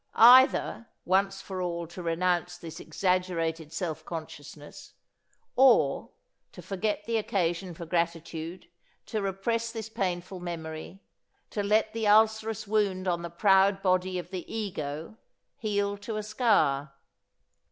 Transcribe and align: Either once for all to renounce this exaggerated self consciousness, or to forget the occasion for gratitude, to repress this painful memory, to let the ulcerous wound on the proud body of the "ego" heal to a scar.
Either 0.15 0.87
once 1.05 1.41
for 1.43 1.61
all 1.61 1.85
to 1.85 2.01
renounce 2.01 2.57
this 2.57 2.79
exaggerated 2.79 3.71
self 3.71 4.03
consciousness, 4.03 4.93
or 5.55 6.09
to 6.51 6.59
forget 6.63 7.03
the 7.05 7.17
occasion 7.17 7.75
for 7.75 7.85
gratitude, 7.85 8.67
to 9.05 9.21
repress 9.21 9.71
this 9.71 9.89
painful 9.89 10.39
memory, 10.39 11.03
to 11.51 11.61
let 11.61 11.93
the 11.93 12.07
ulcerous 12.07 12.65
wound 12.65 13.07
on 13.07 13.21
the 13.21 13.29
proud 13.29 13.83
body 13.83 14.17
of 14.17 14.31
the 14.31 14.51
"ego" 14.51 15.17
heal 15.59 15.95
to 15.95 16.17
a 16.17 16.23
scar. 16.23 16.93